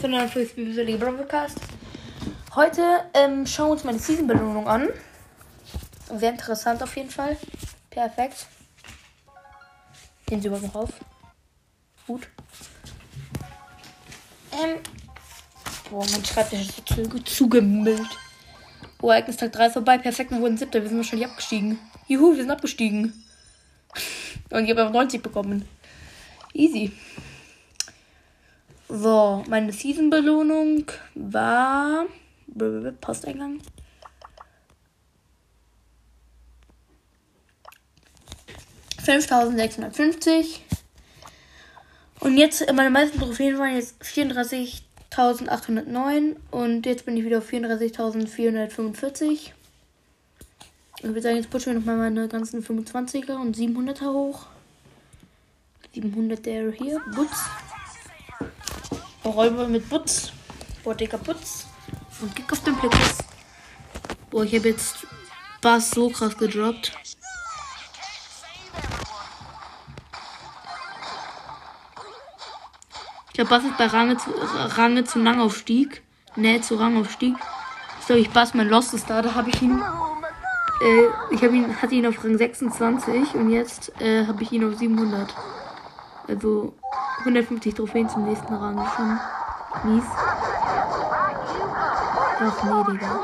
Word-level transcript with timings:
zu 0.00 0.06
einer 0.06 0.34
Visual 0.34 0.96
Broadcast. 0.96 1.58
Heute 2.54 2.82
ähm, 3.12 3.46
schauen 3.46 3.66
wir 3.66 3.72
uns 3.72 3.84
meine 3.84 3.98
Season-Belohnung 3.98 4.66
an. 4.66 4.88
Sehr 6.16 6.30
interessant 6.30 6.82
auf 6.82 6.96
jeden 6.96 7.10
Fall. 7.10 7.36
Perfekt. 7.90 8.46
Den 10.30 10.40
sie 10.40 10.48
überhaupt 10.48 10.64
noch 10.64 10.74
auf. 10.74 10.90
Gut. 12.06 12.28
Ähm. 14.52 14.78
Boah, 15.90 16.06
mein 16.10 16.24
Schreibtisch 16.24 16.60
ist 16.60 16.88
so 16.88 17.02
zu, 17.02 17.22
zugemüllt. 17.24 18.08
Oh, 19.02 19.10
Ereignistag 19.10 19.52
3 19.52 19.66
ist 19.66 19.72
vorbei. 19.74 19.98
Perfekt, 19.98 20.30
wir 20.30 20.40
wurden 20.40 20.56
siebter. 20.56 20.80
Wir 20.80 20.88
sind 20.88 20.96
wahrscheinlich 20.96 21.28
abgestiegen. 21.28 21.78
Juhu, 22.08 22.30
wir 22.30 22.42
sind 22.42 22.50
abgestiegen. 22.50 23.22
Und 24.50 24.64
ich 24.64 24.70
habe 24.70 24.80
einfach 24.80 24.94
90 24.94 25.22
bekommen. 25.22 25.68
Easy. 26.54 26.90
So, 28.92 29.44
meine 29.48 29.72
Season-Belohnung 29.72 30.86
war. 31.14 32.06
Posteingang. 33.00 33.60
Fünftausendsechshundertfünfzig. 39.00 40.64
Und 42.18 42.36
jetzt, 42.36 42.66
meine 42.72 42.90
meisten 42.90 43.20
Trophäen 43.20 43.58
waren 43.58 43.76
jetzt 43.76 44.02
34.809 44.02 46.34
und 46.50 46.84
jetzt 46.84 47.06
bin 47.06 47.16
ich 47.16 47.24
wieder 47.24 47.38
auf 47.38 47.48
34.445. 47.48 49.52
Ich 50.98 51.04
würde 51.04 51.22
sagen, 51.22 51.36
jetzt 51.36 51.50
pushen 51.50 51.72
wir 51.72 51.78
nochmal 51.78 51.96
meine 51.96 52.26
ganzen 52.26 52.64
25er 52.64 53.36
und 53.36 53.56
700er 53.56 54.12
hoch. 54.12 54.46
700er 55.94 56.72
hier. 56.72 57.00
Butz. 57.14 57.44
Räuber 59.24 59.68
mit 59.68 59.88
Butz. 59.88 60.32
Boah, 60.82 60.94
dicker 60.94 61.18
Putz. 61.18 61.66
Und 62.20 62.34
Kick 62.34 62.50
auf 62.52 62.62
den 62.64 62.74
Blitz. 62.76 63.18
Boah, 64.30 64.44
ich 64.44 64.54
habe 64.54 64.68
jetzt 64.68 65.06
Bass 65.60 65.90
so 65.90 66.08
krass 66.08 66.36
gedroppt. 66.36 66.92
Ich 73.28 73.34
glaube, 73.34 73.50
Bass 73.50 73.64
ist 73.64 73.76
bei 73.78 73.86
Range 73.86 74.16
zu, 74.16 74.30
Range 74.30 75.04
zu 75.04 75.18
Langaufstieg. 75.18 76.02
Nähe 76.36 76.60
zu 76.60 76.76
Rangaufstieg. 76.76 77.34
Ich 78.00 78.06
glaube, 78.06 78.20
ich 78.20 78.30
Bass 78.30 78.54
mein 78.54 78.68
Lost 78.68 78.94
ist 78.94 79.08
da. 79.08 79.22
Da 79.22 79.34
habe 79.34 79.50
ich 79.50 79.60
ihn. 79.62 79.82
Äh, 80.80 81.34
ich 81.34 81.42
habe 81.42 81.56
ihn, 81.56 81.80
hatte 81.80 81.94
ihn 81.94 82.06
auf 82.06 82.24
Rang 82.24 82.38
26 82.38 83.34
und 83.34 83.50
jetzt 83.50 83.92
äh, 84.00 84.26
habe 84.26 84.42
ich 84.42 84.52
ihn 84.52 84.64
auf 84.64 84.78
700. 84.78 85.34
Also 86.26 86.74
150 87.20 87.74
Trophäen 87.74 88.08
zum 88.08 88.24
nächsten 88.24 88.54
Rang. 88.54 88.82
Schon 88.96 89.20
mies. 89.84 90.04
Ach 92.42 92.64
nee, 92.64 92.92
Digga. 92.92 93.20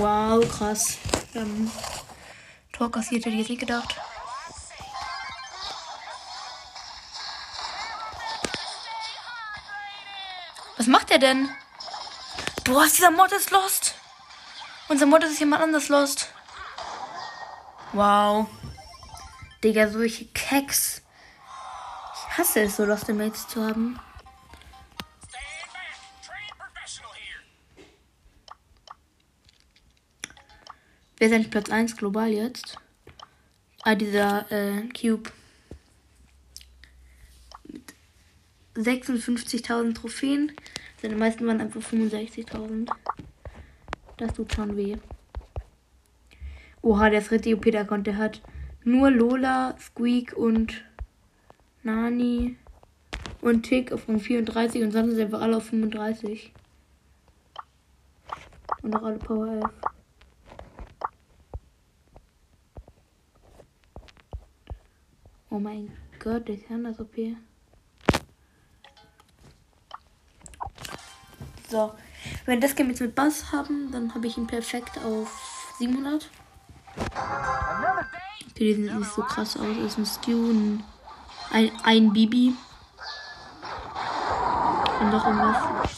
Wow, 0.00 0.48
krass. 0.48 0.97
Ähm, 1.34 1.70
Tor 2.72 2.90
kassiert 2.90 3.24
hätte 3.24 3.34
ich 3.34 3.40
jetzt 3.40 3.50
nicht 3.50 3.60
gedacht. 3.60 3.96
Was 10.76 10.86
macht 10.86 11.10
er 11.10 11.18
denn? 11.18 11.48
Du 12.64 12.80
hast 12.80 12.96
dieser 12.96 13.10
Mod 13.10 13.32
ist 13.32 13.50
lost. 13.50 13.94
Unser 14.88 15.06
Mod 15.06 15.24
ist 15.24 15.40
jemand 15.40 15.62
anders 15.62 15.88
lost. 15.88 16.28
Wow. 17.92 18.46
Digga, 19.64 19.88
solche 19.88 20.26
Keks. 20.26 21.02
Ich 22.14 22.38
hasse 22.38 22.60
es, 22.60 22.76
so 22.76 22.84
Lost 22.84 23.08
Mates 23.08 23.48
zu 23.48 23.66
haben. 23.66 23.98
Wer 31.18 31.26
ist 31.26 31.34
eigentlich 31.34 31.50
Platz 31.50 31.68
1 31.68 31.96
global 31.96 32.28
jetzt? 32.28 32.78
Ah, 33.82 33.96
dieser 33.96 34.50
äh, 34.52 34.82
Cube. 34.90 35.30
Mit 37.64 37.94
56.000 38.76 39.94
Trophäen. 39.94 40.52
Seine 41.02 41.16
meisten 41.16 41.44
waren 41.46 41.60
einfach 41.60 41.80
65.000. 41.80 42.88
Das 44.16 44.32
tut 44.34 44.54
schon 44.54 44.76
weh. 44.76 44.96
Oha, 46.82 47.10
der 47.10 47.18
ist 47.18 47.32
richtig 47.32 47.54
OP, 47.56 47.64
der 47.64 47.84
konnte. 47.84 48.12
Der 48.12 48.18
hat 48.18 48.40
nur 48.84 49.10
Lola, 49.10 49.76
Squeak 49.80 50.34
und 50.34 50.84
Nani 51.82 52.56
und 53.40 53.64
Tick 53.64 53.90
auf 53.90 54.08
Rang 54.08 54.20
34 54.20 54.82
und 54.84 54.92
sonst 54.92 55.16
sind 55.16 55.20
einfach 55.20 55.40
alle 55.40 55.56
auf 55.56 55.64
35. 55.64 56.52
Und 58.82 58.94
auch 58.94 59.02
alle 59.02 59.18
Power 59.18 59.48
11. 59.48 59.97
Oh 65.50 65.58
mein 65.58 65.90
Gott, 66.18 66.46
der 66.46 66.56
ist 66.56 66.70
anders 66.70 67.00
OP. 67.00 67.16
So, 71.70 71.92
wenn 72.44 72.60
das 72.60 72.74
Game 72.74 72.88
jetzt 72.90 73.00
mit 73.00 73.14
Bass 73.14 73.50
haben, 73.52 73.90
dann 73.92 74.14
habe 74.14 74.26
ich 74.26 74.36
ihn 74.36 74.46
perfekt 74.46 74.98
auf 75.04 75.74
700. 75.78 76.28
Okay, 76.96 77.08
die 78.58 78.74
sieht 78.74 78.92
nicht 78.92 79.14
so 79.14 79.22
krass 79.22 79.56
aus. 79.56 79.76
Das 79.76 79.92
ist 79.92 79.98
ein 79.98 80.06
Stew, 80.06 80.50
ein, 80.50 80.84
ein, 81.50 81.70
ein 81.84 82.12
Bibi. 82.12 82.54
Und 85.00 85.10
noch 85.10 85.26
irgendwas. 85.26 85.97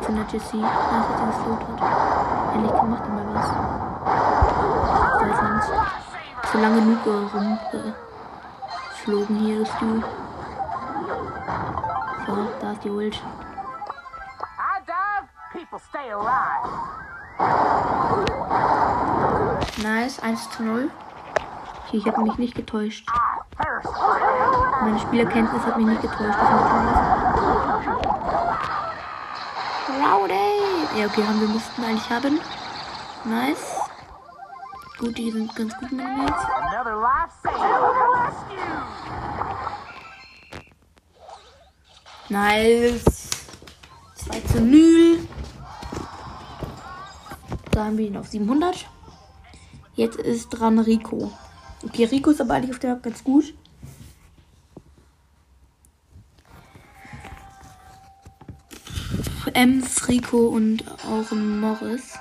Wichtig 0.00 0.06
von 0.06 0.16
der 0.16 0.24
Jessie, 0.32 0.62
dass 0.62 0.70
er 0.70 1.26
das 1.26 1.36
Lot 1.46 1.60
hat. 1.60 1.80
Endlich 2.54 2.80
gemacht 2.80 3.02
immer 3.06 3.34
was. 3.34 3.48
Da 5.18 5.26
ist 5.26 5.42
uns. 5.42 5.66
So 6.52 6.58
lange 6.58 6.80
Nuke 6.80 7.10
rumgeflogen 7.34 9.36
hier 9.36 9.60
ist 9.62 9.74
du. 9.80 10.02
So, 12.26 12.48
da 12.60 12.72
ist 12.72 12.84
die 12.84 12.90
Ult. 12.90 13.22
Nice, 19.82 20.20
1 20.20 20.50
zu 20.50 20.62
0. 20.62 20.90
Okay, 21.86 21.96
ich 21.98 22.06
habe 22.06 22.22
mich 22.22 22.38
nicht 22.38 22.54
getäuscht. 22.54 23.06
Meine 24.80 24.98
Spielerkenntnis 24.98 25.66
hat 25.66 25.76
mich 25.76 25.86
nicht 25.86 26.00
getäuscht. 26.02 26.38
Rowdy! 30.00 30.98
Ja, 30.98 31.06
okay, 31.06 31.22
haben 31.22 31.40
wir 31.40 31.48
müssten 31.48 31.84
eigentlich 31.84 32.08
haben. 32.08 32.40
Nice. 33.24 33.76
Gut, 34.98 35.18
die 35.18 35.30
sind 35.30 35.54
ganz 35.54 35.74
gut 35.76 35.92
mit 35.92 36.06
mir 36.06 36.22
jetzt. 36.22 36.46
Nice. 42.30 43.28
2 44.14 44.40
zu 44.40 44.60
0. 44.62 45.18
Da 47.70 47.84
haben 47.84 47.98
wir 47.98 48.06
ihn 48.06 48.16
auf 48.16 48.28
700. 48.28 48.86
Jetzt 49.96 50.18
ist 50.18 50.48
dran 50.48 50.78
Rico. 50.78 51.30
Okay, 51.84 52.04
Rico 52.04 52.30
ist 52.30 52.40
aber 52.40 52.54
eigentlich 52.54 52.70
auf 52.70 52.78
der 52.78 52.94
Map 52.94 53.02
ganz 53.02 53.22
gut. 53.22 53.52
Ems, 59.54 60.08
Rico 60.08 60.48
und 60.48 60.84
auch 61.04 61.30
Morris. 61.32 62.18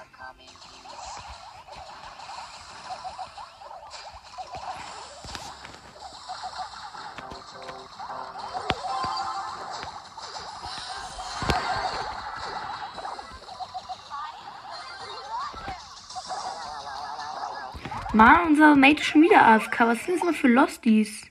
Mann, 18.14 18.48
unser 18.48 18.76
Mate 18.76 19.02
ist 19.02 19.06
schon 19.06 19.22
wieder 19.22 19.46
AFK. 19.46 19.80
Was 19.82 20.04
sind 20.04 20.16
das 20.16 20.24
immer 20.24 20.34
für 20.34 20.48
Losties? 20.48 21.22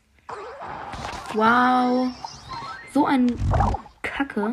Wow. 1.34 2.08
So 2.94 3.04
ein 3.04 3.36
Kacke. 4.18 4.52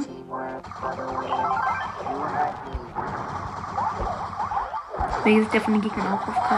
Welches 5.23 5.50
der 5.50 5.62
von 5.62 5.73
den 5.73 5.81
Gegnern 5.81 6.13
auch 6.13 6.27
AFK? 6.27 6.51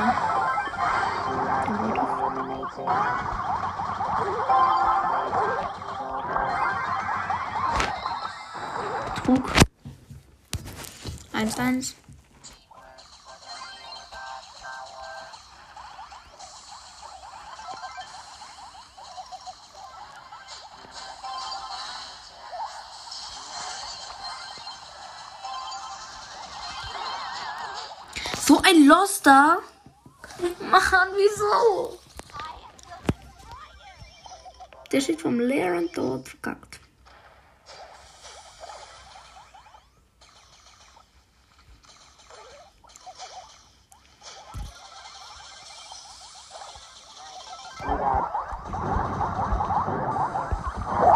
Trug. 9.23 9.51
1-1. 11.33 11.93
So 28.47 28.61
ein 28.63 28.87
Loster. 28.87 29.61
Mann, 30.71 31.09
wieso? 31.17 31.99
Der 34.89 35.01
steht 35.01 35.19
vom 35.19 35.37
Lehrern 35.37 35.89
dort 35.93 36.29
verkackt. 36.29 36.79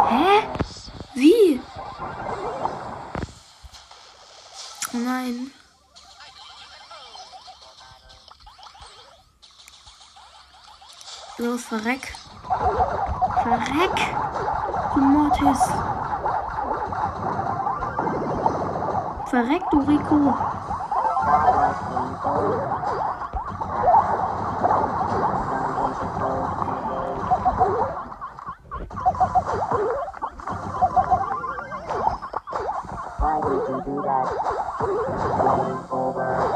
Hä? 0.10 0.48
Wie? 1.13 1.62
Oh 4.94 4.98
nein. 4.98 5.54
Verreck. 11.61 12.13
Verreck. 13.43 13.97
Du 14.93 15.01
Mortis. 15.01 15.59
Verreck, 19.29 19.61
du 19.71 19.79
Rico. 19.79 20.35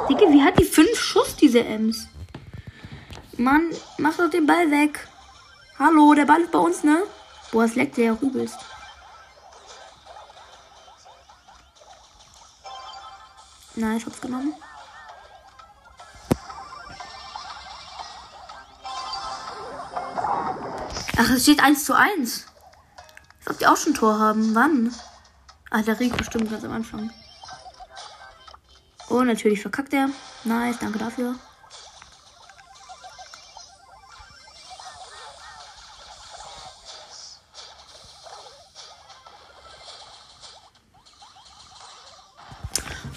Digga, 0.09 0.29
wie 0.31 0.43
hat 0.43 0.59
die 0.59 0.63
fünf 0.63 0.99
Schuss, 0.99 1.35
diese 1.35 1.63
Ems? 1.63 2.07
Mann, 3.37 3.71
mach 4.05 4.17
doch 4.17 4.29
den 4.29 4.45
Ball 4.45 4.69
weg. 4.69 5.07
Hallo, 5.79 6.13
der 6.13 6.25
Ball 6.25 6.41
ist 6.41 6.51
bei 6.51 6.59
uns, 6.59 6.83
ne? 6.83 7.05
Boah, 7.51 7.63
es 7.63 7.73
leckt 7.73 7.97
ja 7.97 8.13
übelst. 8.13 8.59
Nice, 13.73 14.05
hab's 14.05 14.21
genommen. 14.21 14.53
Ach, 21.17 21.29
es 21.31 21.41
steht 21.41 21.63
1 21.63 21.85
zu 21.85 21.95
1. 21.95 22.45
Als 23.39 23.47
ob 23.49 23.57
die 23.57 23.65
auch 23.65 23.77
schon 23.77 23.95
Tor 23.95 24.19
haben. 24.19 24.53
Wann? 24.53 24.93
Ah, 25.71 25.81
der 25.81 25.99
Rico 25.99 26.17
bestimmt 26.17 26.51
ganz 26.51 26.63
am 26.63 26.73
Anfang. 26.73 27.09
Oh, 29.09 29.23
natürlich 29.23 29.61
verkackt 29.61 29.93
er. 29.93 30.09
Nice, 30.43 30.77
danke 30.79 30.99
dafür. 30.99 31.35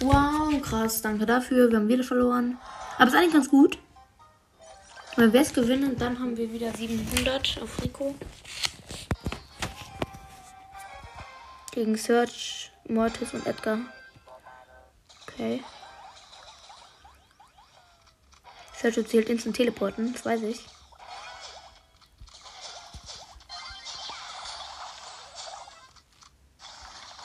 Wow, 0.00 0.60
krass, 0.62 1.02
danke 1.02 1.26
dafür. 1.26 1.70
Wir 1.70 1.78
haben 1.78 1.88
wieder 1.88 2.04
verloren. 2.04 2.58
Aber 2.96 3.08
ist 3.08 3.16
eigentlich 3.16 3.32
ganz 3.32 3.48
gut. 3.48 3.78
Wenn 5.16 5.32
wir 5.32 5.40
es 5.40 5.52
gewinnen, 5.52 5.96
dann 5.98 6.20
haben 6.20 6.36
wir 6.36 6.52
wieder 6.52 6.72
700 6.72 7.60
auf 7.60 7.82
Rico. 7.82 8.14
Gegen 11.72 11.96
Search, 11.96 12.70
Mortis 12.88 13.34
und 13.34 13.44
Edgar. 13.46 13.78
Okay. 15.26 15.64
Search 18.80 18.98
erzählt 18.98 19.28
instant 19.28 19.56
teleporten, 19.56 20.12
das 20.12 20.24
weiß 20.24 20.42
ich. 20.42 20.64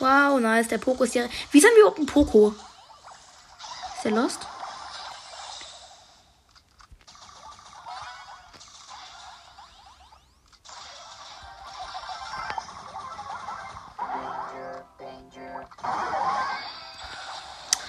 Wow, 0.04 0.38
nice. 0.38 0.68
Der 0.68 0.80
Poco 0.80 1.06
ist 1.06 1.16
ja. 1.16 1.30
Wie 1.52 1.62
sind 1.62 1.72
wir 1.78 1.96
ein 1.98 2.06
Poco? 2.06 2.54
Ist 3.96 4.04
der 4.04 4.12
lost? 4.12 4.46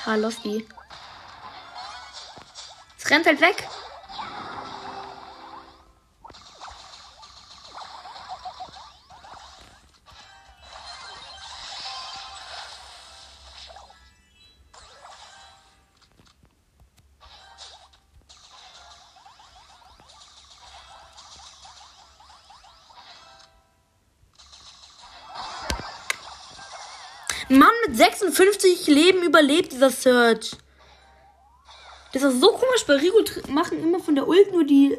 Ha, 0.07 0.15
Losty. 0.15 0.69
Es 2.97 3.11
rennt 3.11 3.27
halt 3.27 3.41
weg. 3.41 3.69
Mann, 27.59 27.71
mit 27.87 27.97
56 27.97 28.87
Leben 28.89 29.23
überlebt 29.23 29.73
dieser 29.73 29.91
Search. 29.91 30.57
Das 32.13 32.23
ist 32.23 32.41
so 32.41 32.49
komisch. 32.49 32.85
Bei 32.87 32.95
Rigo 32.95 33.19
machen 33.49 33.83
immer 33.83 34.01
von 34.01 34.15
der 34.15 34.27
Ult 34.27 34.53
nur 34.53 34.65
die, 34.65 34.97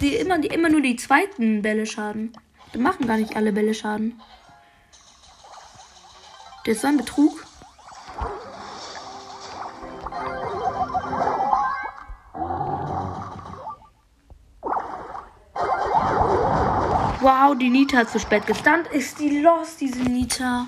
die, 0.00 0.16
immer, 0.16 0.38
die 0.38 0.48
immer 0.48 0.68
nur 0.68 0.82
die 0.82 0.96
zweiten 0.96 1.62
Bälle 1.62 1.86
Schaden. 1.86 2.32
Die 2.74 2.78
machen 2.78 3.06
gar 3.06 3.16
nicht 3.16 3.36
alle 3.36 3.52
Bälle 3.52 3.74
Schaden. 3.74 4.20
Das 6.64 6.76
ist 6.76 6.82
so 6.82 6.88
ein 6.88 6.96
Betrug. 6.96 7.44
Wow, 17.20 17.56
die 17.56 17.70
Nita 17.70 17.98
hat 17.98 18.10
zu 18.10 18.18
spät 18.18 18.46
gestunt. 18.46 18.88
Ist 18.92 19.18
die 19.18 19.40
lost, 19.40 19.80
diese 19.80 20.00
Nita? 20.00 20.66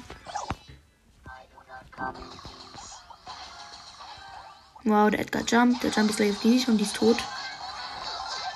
Wow, 4.85 5.11
der 5.11 5.21
Edgar 5.21 5.43
jumpt. 5.43 5.83
Der 5.83 5.91
Jump 5.91 6.11
ist 6.11 6.17
gleich 6.17 6.31
auf 6.31 6.41
die 6.41 6.49
Nische 6.49 6.71
und 6.71 6.79
die 6.79 6.85
ist 6.85 6.97
tot. 6.97 7.17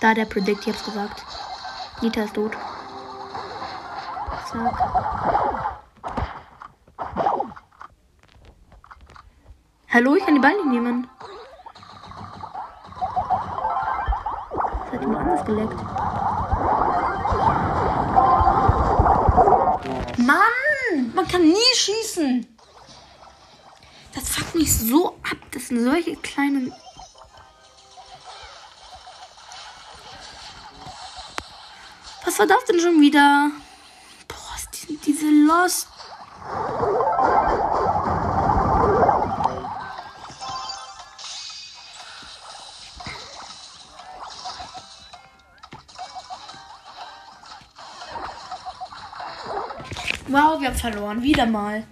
Da 0.00 0.14
der 0.14 0.26
Predict, 0.26 0.66
ich 0.66 0.68
hab's 0.72 0.84
gesagt. 0.84 1.24
Nita 2.02 2.22
ist 2.22 2.34
tot. 2.34 2.52
Zack. 4.50 4.74
Hallo, 9.92 10.14
ich 10.14 10.24
kann 10.24 10.34
die 10.34 10.40
Ball 10.40 10.54
nicht 10.54 10.66
nehmen. 10.66 11.08
Das 14.84 14.92
hat 14.92 15.00
jemand 15.00 15.18
anders 15.18 15.44
geleckt. 15.44 15.80
Mann! 20.18 21.14
Man 21.14 21.26
kann 21.26 21.42
nie 21.42 21.74
schießen! 21.74 22.49
mich 24.60 24.78
so 24.78 25.16
ab. 25.22 25.38
Das 25.52 25.68
sind 25.68 25.82
solche 25.82 26.16
kleinen. 26.16 26.72
Was 32.24 32.38
war 32.38 32.46
das 32.46 32.64
denn 32.66 32.78
schon 32.78 33.00
wieder? 33.00 33.50
Boah, 34.28 34.36
die, 34.88 34.96
diese 34.98 35.30
Lost. 35.30 35.88
Wow, 50.28 50.60
wir 50.60 50.68
haben 50.68 50.76
verloren. 50.76 51.22
Wieder 51.22 51.46
mal. 51.46 51.84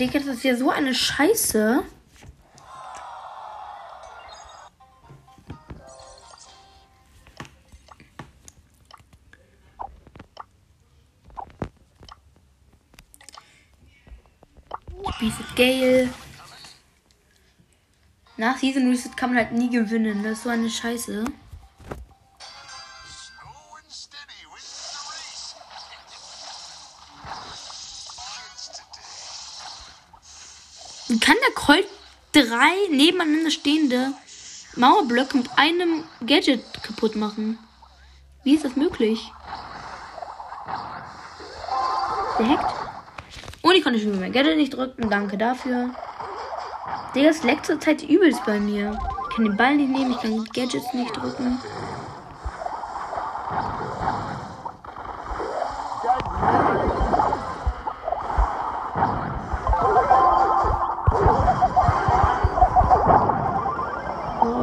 Digga, 0.00 0.18
das 0.18 0.36
ist 0.36 0.44
ja 0.44 0.56
so 0.56 0.70
eine 0.70 0.94
Scheiße. 0.94 1.82
Bietet 15.18 15.54
Gale. 15.54 16.08
Nach 18.38 18.56
Season 18.56 18.88
Reset 18.88 19.10
kann 19.14 19.34
man 19.34 19.44
halt 19.44 19.52
nie 19.52 19.68
gewinnen. 19.68 20.22
Das 20.22 20.38
ist 20.38 20.44
so 20.44 20.48
eine 20.48 20.70
Scheiße. 20.70 21.26
Drei 32.50 32.88
nebeneinander 32.90 33.50
stehende 33.50 34.12
Mauerblöcke 34.74 35.36
mit 35.36 35.48
einem 35.56 36.04
Gadget 36.26 36.82
kaputt 36.82 37.14
machen? 37.14 37.58
Wie 38.42 38.54
ist 38.54 38.64
das 38.64 38.74
möglich? 38.74 39.30
Der 42.38 42.48
hackt. 42.48 42.74
Und 43.62 43.74
ich 43.74 43.84
konnte 43.84 44.00
schon 44.00 44.18
mein 44.18 44.32
Gadget 44.32 44.56
nicht 44.56 44.74
drücken. 44.74 45.08
Danke 45.08 45.38
dafür. 45.38 45.90
Digga, 47.14 47.28
es 47.28 47.44
leckt 47.44 47.66
zur 47.66 47.78
Zeit 47.78 48.02
übelst 48.02 48.44
bei 48.44 48.58
mir. 48.58 48.98
Ich 49.28 49.36
kann 49.36 49.44
den 49.44 49.56
Ball 49.56 49.76
nicht 49.76 49.90
nehmen, 49.90 50.12
ich 50.12 50.20
kann 50.20 50.44
Gadgets 50.46 50.92
nicht 50.92 51.16
drücken. 51.16 51.58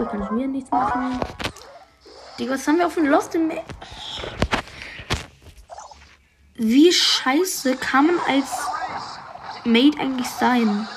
Ich 0.07 0.13
kann 0.13 0.25
schon 0.25 0.37
wieder 0.37 0.47
nichts 0.47 0.71
machen. 0.71 1.19
Digga, 2.39 2.53
was 2.53 2.65
haben 2.65 2.77
wir 2.77 2.87
auf 2.87 2.93
dem 2.93 3.07
Lost 3.07 3.35
im... 3.35 3.51
Wie 6.55 6.93
scheiße 6.93 7.75
kann 7.75 8.07
man 8.07 8.19
als 8.25 8.49
Mate 9.65 9.99
eigentlich 9.99 10.29
sein? 10.29 10.87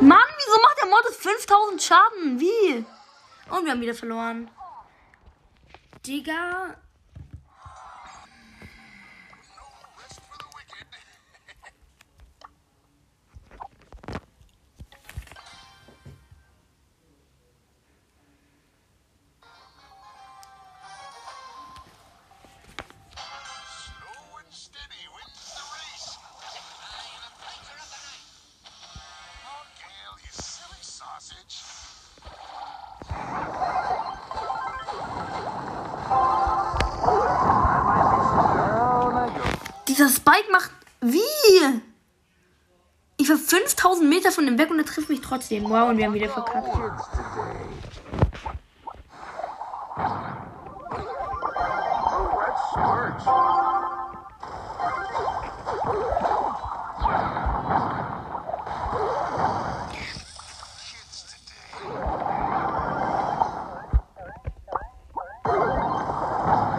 Mann, 0.00 0.18
wieso 0.36 0.60
macht 0.60 0.78
der 0.82 0.88
Mortis 0.88 1.16
5000 1.18 1.82
Schaden? 1.82 2.40
Wie? 2.40 2.84
Und 3.48 3.64
wir 3.64 3.70
haben 3.70 3.80
wieder 3.80 3.94
verloren. 3.94 4.50
Digga. 6.04 6.74
Dieser 40.00 40.12
Spike 40.12 40.50
macht. 40.50 40.70
Wie? 41.02 41.20
Ich 43.18 43.28
war 43.28 43.36
5000 43.36 44.08
Meter 44.08 44.32
von 44.32 44.46
dem 44.46 44.56
weg 44.56 44.70
und 44.70 44.78
er 44.78 44.86
trifft 44.86 45.10
mich 45.10 45.20
trotzdem. 45.20 45.64
Wow, 45.64 45.90
und 45.90 45.98
wir 45.98 46.06
haben 46.06 46.14
wieder 46.14 46.30
verkackt. 46.30 46.74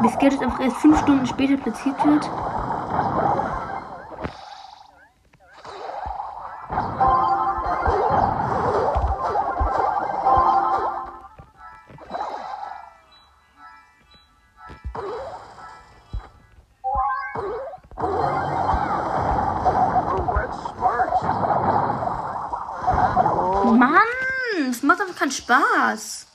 Bis 0.02 0.18
Gadget 0.18 0.42
einfach 0.42 0.60
erst 0.60 0.78
5 0.78 1.00
Stunden 1.02 1.28
später 1.28 1.58
platziert 1.58 2.04
wird. 2.04 2.28
Macht 24.92 25.02
einfach 25.02 25.16
keinen 25.16 25.32
Spaß. 25.32 26.28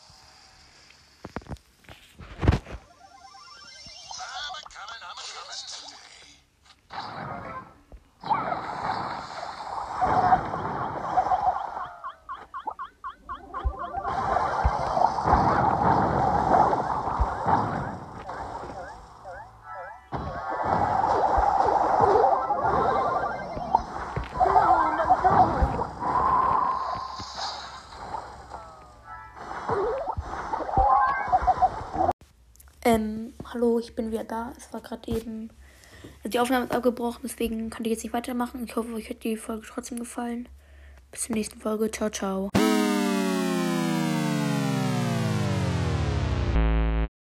Hallo, 33.57 33.79
ich 33.79 33.95
bin 33.95 34.13
wieder 34.13 34.25
da. 34.25 34.53
Es 34.59 34.71
war 34.73 34.83
gerade 34.83 35.11
eben. 35.11 35.49
Also 36.19 36.29
die 36.29 36.39
Aufnahme 36.39 36.67
ist 36.67 36.75
abgebrochen, 36.75 37.21
deswegen 37.23 37.71
kann 37.71 37.85
ich 37.87 37.91
jetzt 37.91 38.05
nicht 38.05 38.13
weitermachen. 38.13 38.63
Ich 38.65 38.77
hoffe, 38.77 38.93
euch 38.93 39.09
hat 39.09 39.25
die 39.25 39.37
Folge 39.37 39.67
trotzdem 39.67 39.99
gefallen. 39.99 40.49
Bis 41.11 41.23
zur 41.23 41.37
nächsten 41.37 41.59
Folge. 41.59 41.91
Ciao, 41.91 42.11
ciao. 42.11 42.51